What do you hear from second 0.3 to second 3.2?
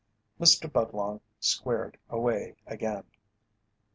Mr. Budlong squared away again.